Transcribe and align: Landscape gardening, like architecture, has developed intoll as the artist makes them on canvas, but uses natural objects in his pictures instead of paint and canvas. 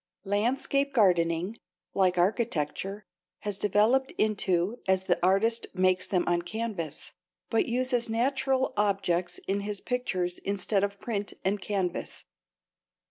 Landscape 0.25 0.93
gardening, 0.95 1.57
like 1.93 2.17
architecture, 2.17 3.05
has 3.41 3.59
developed 3.59 4.15
intoll 4.17 4.79
as 4.87 5.03
the 5.03 5.23
artist 5.23 5.67
makes 5.75 6.07
them 6.07 6.23
on 6.27 6.41
canvas, 6.41 7.13
but 7.51 7.67
uses 7.67 8.09
natural 8.09 8.73
objects 8.75 9.39
in 9.47 9.59
his 9.59 9.79
pictures 9.79 10.39
instead 10.39 10.83
of 10.83 10.99
paint 10.99 11.33
and 11.45 11.61
canvas. 11.61 12.23